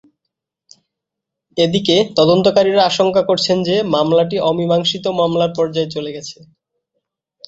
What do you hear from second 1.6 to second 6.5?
এদিকে, তদন্তকারীরা আশঙ্কা করছেন যে মামলাটি অমীমাংসিত মামলার পর্যায়ে চলে গেছে।